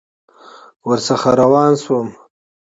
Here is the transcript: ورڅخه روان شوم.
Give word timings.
ورڅخه 0.87 1.31
روان 1.41 1.71
شوم. 1.83 2.07